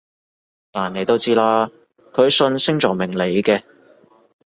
[0.71, 1.69] 但你都知啦，
[2.11, 3.63] 佢信星座命理嘅